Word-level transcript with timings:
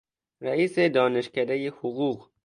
رییس 0.41 0.79
دانشکدهی 0.79 1.67
حقوق 1.69 2.29